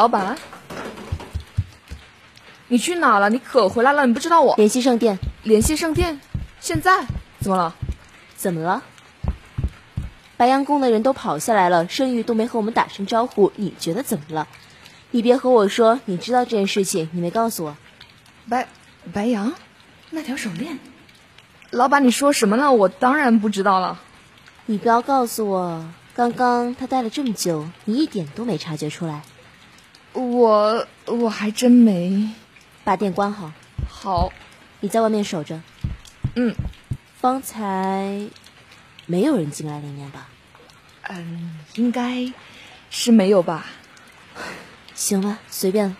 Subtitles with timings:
[0.00, 0.34] 老板，
[2.68, 3.28] 你去哪了？
[3.28, 4.06] 你可回来了？
[4.06, 6.18] 你不知道我联系圣殿，联系圣殿，
[6.58, 7.04] 现在
[7.40, 7.74] 怎么了？
[8.34, 8.82] 怎么了？
[10.38, 14.48] 白羊宫的人都跑下来了，圣域都没和我们打声招呼，你觉得怎么了？
[15.10, 17.76] 你别和我说你知道这件事情，你没告诉我。
[18.48, 18.68] 白
[19.12, 19.52] 白羊，
[20.08, 20.78] 那条手链，
[21.68, 22.72] 老板你说什么呢？
[22.72, 24.00] 我当然不知道了。
[24.64, 29.20] 你不要告诉我，刚刚他待了这么久，你一点都没察觉出来。
[30.12, 32.30] 我我还真没。
[32.84, 33.52] 把店关好。
[33.88, 34.32] 好。
[34.80, 35.60] 你在外面守着。
[36.34, 36.54] 嗯。
[37.20, 38.28] 方才
[39.06, 40.28] 没有人进来里面吧？
[41.08, 42.32] 嗯，应该
[42.88, 43.66] 是没有吧。
[44.94, 45.96] 行了，随便了。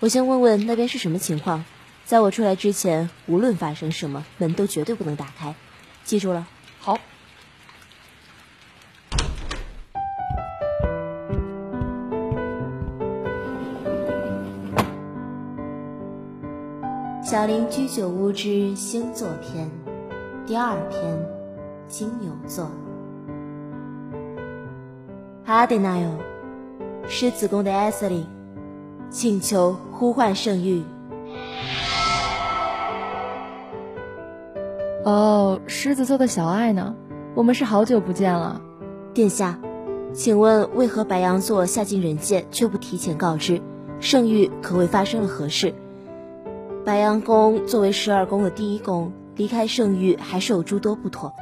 [0.00, 1.64] 我先问问那边是什么情况。
[2.04, 5.54] 在我出来之前，无论发生什么，门都绝对不能打开。
[6.04, 6.46] 记住了。
[6.80, 6.98] 好。
[17.34, 19.68] 小林居酒屋之星座篇
[20.46, 21.18] 第二篇：
[21.88, 22.70] 金牛座。
[25.44, 26.08] 阿德纳哟，
[27.08, 28.24] 狮子宫的艾瑟琳，
[29.10, 30.84] 请求呼唤圣域。
[35.02, 36.94] 哦，狮子座的小爱呢？
[37.34, 38.62] 我们是好久不见了。
[39.12, 39.58] 殿下，
[40.12, 43.60] 请问为何白羊座下进人界却不提前告知？
[43.98, 45.74] 圣域可谓发生了何事？
[46.84, 51.32] 白羊宫作为十二宫的第一宫，离开圣域还是有诸多不妥。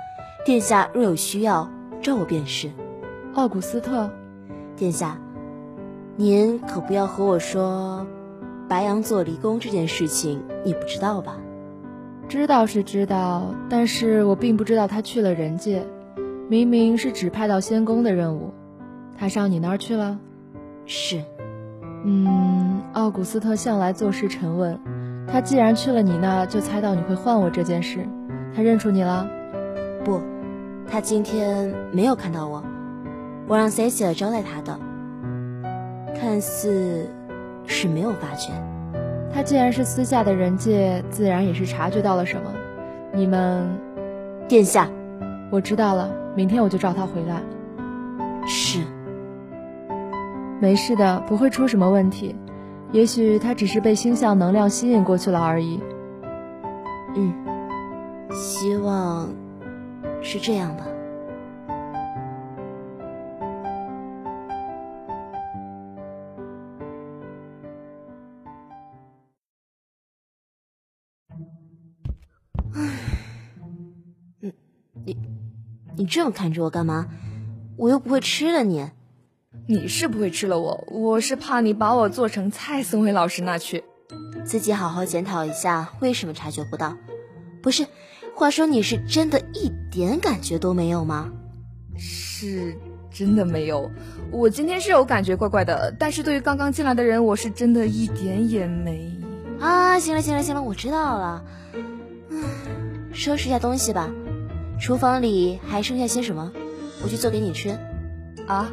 [0.44, 1.68] 殿下若有需要，
[2.00, 2.70] 召我便是。
[3.34, 4.08] 奥古斯特，
[4.76, 5.18] 殿下，
[6.14, 8.06] 您可不要和我说
[8.68, 11.36] 白羊座离宫这件事情，你不知道吧？
[12.28, 15.84] 知道是知道，但是我并不知道他去了人界。
[16.48, 18.54] 明明是指派到仙宫的任务，
[19.18, 20.20] 他上你那儿去了？
[20.86, 21.20] 是。
[22.04, 24.78] 嗯，奥古斯特向来做事沉稳。
[25.26, 28.06] 他既然去了你那，就猜到你会换我这件事。
[28.54, 29.26] 他认出你了？
[30.04, 30.20] 不，
[30.86, 32.62] 他今天没有看到我。
[33.48, 34.78] 我让塞西尔招待他的，
[36.18, 37.08] 看似
[37.66, 38.52] 是没有发觉。
[39.34, 42.52] 他既然是私下的人界，自然也是察觉到了什么。
[43.12, 43.66] 你们，
[44.46, 44.88] 殿下，
[45.50, 46.10] 我知道了。
[46.34, 47.42] 明天我就召他回来。
[48.46, 48.80] 是，
[50.60, 52.36] 没事的，不会出什么问题。
[52.92, 55.80] 也许他只是被星象能量吸引过去了而已。
[57.16, 57.34] 嗯，
[58.30, 59.34] 希望
[60.20, 60.86] 是这样吧。
[72.74, 74.52] 唉，
[75.04, 75.16] 你
[75.96, 77.08] 你这么看着我干嘛？
[77.78, 78.90] 我又不会吃了你。
[79.66, 83.84] 你是不会吃了我，我是怕你把我做成菜送回老师那去。
[84.44, 86.96] 自己好好检讨一下，为什么察觉不到？
[87.62, 87.86] 不是，
[88.34, 91.30] 话说你是真的一点感觉都没有吗？
[91.96, 92.76] 是
[93.10, 93.90] 真的没有。
[94.32, 99.16] 我今天是有感觉怪怪的，但是对于刚刚进来的人，我是真的一点也没。
[99.60, 101.44] 啊，行了行了行了，我知道了。
[102.30, 102.42] 嗯，
[103.12, 104.10] 收拾一下东西吧。
[104.80, 106.50] 厨房里还剩下些什么？
[107.04, 107.78] 我去做给你吃。
[108.48, 108.68] 啊？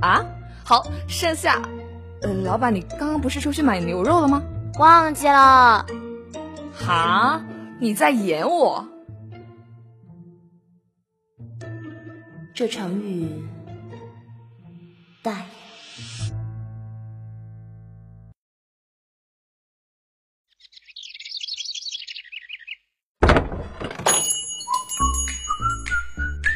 [0.00, 0.24] 啊，
[0.64, 1.60] 好，盛夏，
[2.22, 4.42] 呃，老板，你刚刚不是出去买牛肉了吗？
[4.78, 5.86] 忘记了。
[6.78, 7.42] 哈，
[7.80, 8.86] 你在演我？
[12.54, 13.42] 这场雨，
[15.22, 15.34] 大。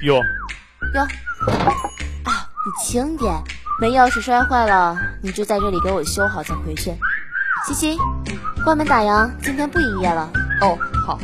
[0.03, 0.23] 哟。
[0.95, 1.07] 哟。
[2.71, 3.35] 你轻点，
[3.81, 6.95] 门钥匙摔坏了，你就在这里给我修好再回去。
[7.67, 7.99] 西西，
[8.65, 10.31] 关门打烊，今天不营业了。
[10.61, 11.19] 哦，好。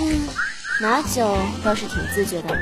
[0.00, 0.28] 嗯，
[0.82, 2.58] 拿酒倒是挺自觉的。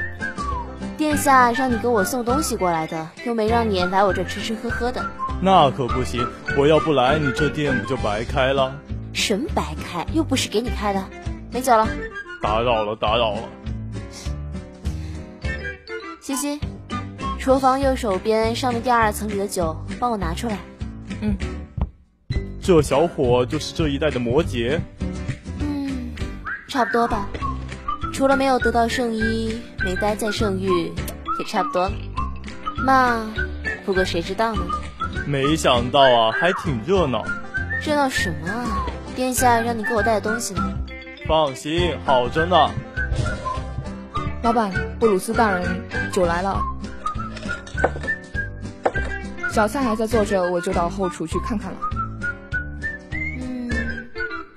[0.99, 5.03] 殿下让你给我送东西过来的，又没让你来我这吃吃喝喝的。
[5.41, 8.71] 那可不行，我要不来，你这店不就白开了？
[9.15, 10.05] 什么白开？
[10.13, 11.03] 又不是给你开的。
[11.51, 11.89] 没酒了。
[12.43, 13.39] 打扰了，打扰了。
[16.29, 16.61] 西西，
[17.39, 20.59] 厨房右手边上面第二层里的酒，帮我拿出来。
[21.23, 21.35] 嗯，
[22.61, 24.79] 这小伙就是这一代的摩羯。
[25.59, 26.11] 嗯，
[26.69, 27.27] 差不多吧。
[28.13, 30.93] 除了没有得到圣衣，没待在圣域，
[31.39, 31.93] 也差不多了。
[32.85, 33.27] 嘛，
[33.87, 34.61] 不过谁知道呢？
[35.27, 37.25] 没想到啊，还挺热闹。
[37.83, 38.85] 热闹什么啊？
[39.17, 40.63] 殿下让你给我带的东西呢？
[41.27, 42.71] 放心，好着呢。
[44.49, 45.63] 老板，布鲁斯大人
[46.11, 46.59] 酒来了。
[49.53, 51.79] 小菜还在做着，我就到后厨去看看了。
[53.13, 53.71] 嗯，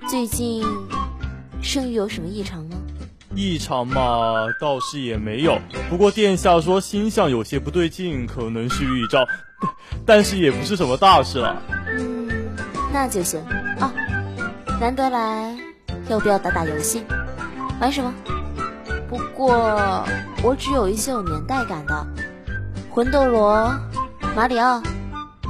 [0.08, 0.64] 最近
[1.60, 2.76] 生意有什么异常吗？
[3.34, 5.58] 异常嘛，倒是也没有。
[5.90, 9.28] 不过殿下说星象有些不对劲，可能是预兆，
[10.06, 11.54] 但是也不是什么大事了。
[11.98, 12.30] 嗯，
[12.94, 13.38] 那就行
[13.78, 13.92] 哦。
[14.80, 15.54] 难得来，
[16.08, 17.04] 要不要打打游戏？
[17.78, 18.14] 玩什么？
[19.12, 19.52] 不过
[20.42, 22.06] 我只有一些有年代感的，
[22.90, 23.70] 魂斗罗、
[24.34, 24.82] 马里奥，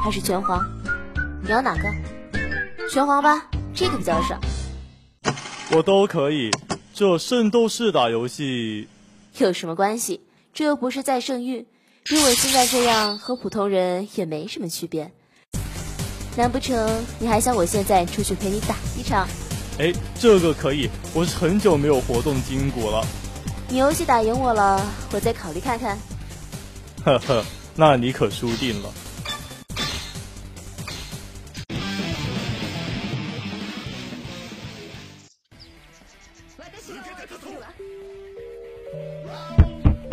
[0.02, 0.60] 还是拳皇？
[1.44, 1.82] 你要哪个？
[2.90, 4.36] 拳皇吧，这个比较少。
[5.70, 6.50] 我都可以。
[6.92, 8.88] 这圣斗士打游戏
[9.38, 10.20] 有什么关系？
[10.52, 11.64] 这又不是在圣域，
[12.10, 15.12] 以我现在这样和普通人也没什么区别。
[16.36, 19.24] 难不成你还想我现在出去陪你打一场？
[19.78, 23.06] 哎，这个可以，我是很久没有活动筋骨了。
[23.72, 24.84] 你游戏打赢我了，
[25.14, 25.96] 我再考虑看看。
[27.02, 27.42] 呵呵，
[27.74, 28.90] 那你可输定了。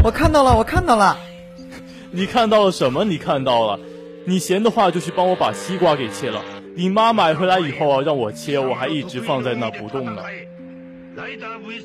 [0.01, 1.17] 我看到了，我看到了。
[2.11, 3.03] 你看到了什么？
[3.03, 3.77] 你看到了？
[4.25, 6.41] 你闲的话就去帮我把西瓜给切了。
[6.77, 10.23] 你妈买回来以后啊，让我切，我还一直放在那不动呢。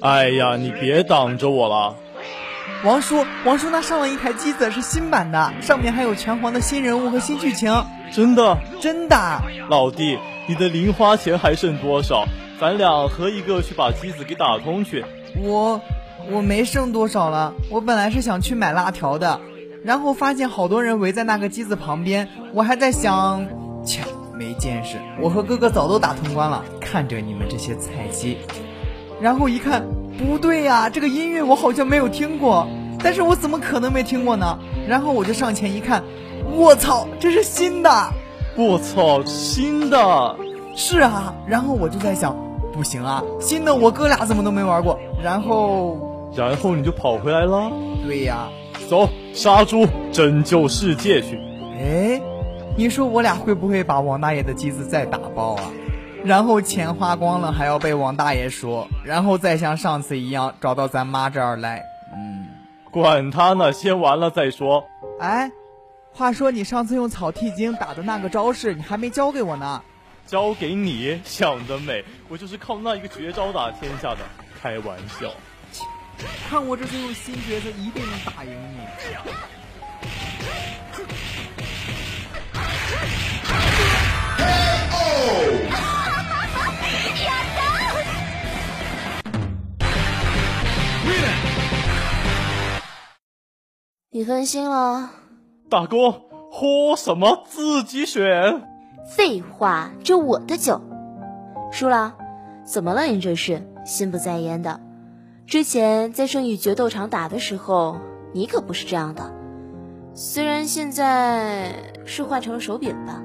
[0.01, 1.95] 哎呀，你别挡着我了。
[2.85, 7.73] 王叔，王叔，那上了一台机子，是新版的，上面还有拳皇的新人物和新剧情。
[8.13, 8.57] 真的？
[8.81, 9.17] 真的。
[9.69, 12.25] 老弟，你的零花钱还剩多少？
[12.61, 15.05] 咱俩合一个去把机子给打通去。
[15.43, 15.81] 我。
[16.31, 19.39] 我没剩多少了，我本来是想去买辣条的，
[19.85, 23.47] 然后发现好多人围在那个机子旁边，我还在想，
[23.85, 24.01] 切，
[24.33, 28.39] 没见识，我和哥哥早都打通关了，看着你们这些菜鸡，
[29.21, 29.85] 然后一看，
[30.19, 32.67] 不对呀，这个音乐我好像没有听过，
[33.03, 34.59] 但是我怎么可能没听过呢？
[34.89, 36.03] 然后我就上前一看，
[36.55, 37.91] 我操，这是新的，
[38.57, 40.37] 我操，新的，
[40.77, 42.37] 是啊，然后我就在想，
[42.73, 45.99] 不行啊，新的我哥俩怎么都没玩过，然后。
[46.37, 47.71] 然后你就跑回来了。
[48.05, 48.49] 对呀，
[48.91, 51.39] 走，杀猪拯救世界去。
[51.79, 52.21] 哎，
[52.77, 55.63] 你说我俩会不会把王大爷的机子再打爆啊？
[56.25, 61.85] 然后钱花光了还要被王大爷说，然后再像上次一样找到咱妈这儿来。
[62.17, 62.47] 嗯，
[62.91, 64.85] 管他呢，先完了再说。
[65.21, 65.51] 哎，
[66.13, 69.83] 话说你上次用草剃精打的那个招式，你还没教给我呢。
[70.27, 71.21] 教给你？
[71.25, 72.03] 想得美！
[72.31, 74.21] 我就是靠那一个绝招打天下的，
[74.63, 75.31] 开玩笑。
[76.49, 78.79] 看我这次用新角色，一定能打赢你！
[94.17, 95.11] 你分心了，
[95.69, 96.13] 大哥，
[96.53, 97.43] 喝什么？
[97.47, 98.63] 自己选。
[99.09, 100.81] 废话，这我的酒。
[101.73, 102.15] 输了？
[102.63, 103.07] 怎么了？
[103.07, 104.79] 你这是心不在焉的？
[105.49, 107.97] 之前在圣域决斗场打的时候，
[108.33, 109.35] 你可不是这样的。
[110.15, 111.73] 虽然现在
[112.07, 113.21] 是换成了手柄吧。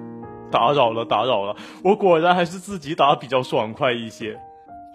[0.50, 1.56] 打扰了，打扰了。
[1.84, 4.40] 我果然还是自己打比较爽快一些。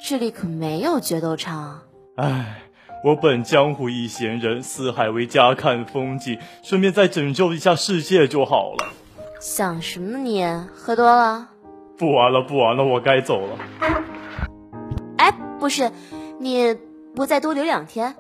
[0.05, 1.83] 这里可没有决斗场。
[2.17, 2.63] 唉，
[3.05, 8.87] 我本江湖一闲人，四海为家看风景，顺便再拯救一下世界就好了。
[9.43, 10.43] 想什么你？
[10.75, 11.51] 喝多了？
[11.99, 13.59] 不玩了，不玩了，我该走了。
[15.19, 15.31] 哎，
[15.61, 15.93] 不是，
[16.41, 16.75] 你。
[17.15, 18.13] 不再多留两天，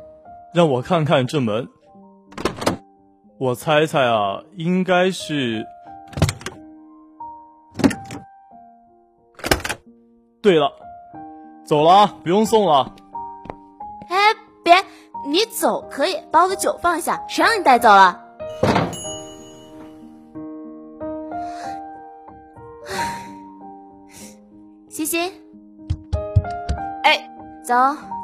[0.54, 1.66] 让我看看这门。
[3.38, 5.66] 我猜猜啊，应该是。
[10.40, 10.70] 对了，
[11.64, 12.94] 走了啊，不用送了。
[15.34, 18.20] 你走可以，把我的酒放下，谁让你带走了？
[24.88, 25.32] 西西，
[27.02, 27.28] 哎，
[27.64, 27.74] 走。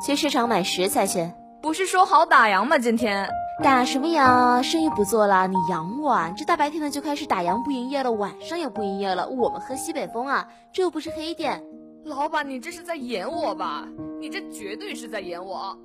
[0.07, 1.29] 去市场买食材去，
[1.61, 2.79] 不是说好打烊吗？
[2.79, 3.29] 今天
[3.61, 4.63] 打什么烊？
[4.63, 6.33] 生意不做了，你养我啊！
[6.37, 9.29] 这大白天的就开始打烊不营业了，晚上也不营业了。
[9.29, 11.61] 我们喝西北风啊，这又不是黑店。
[12.05, 13.85] 老板，你这是在演我吧？
[14.21, 15.77] 你这绝对是在演我。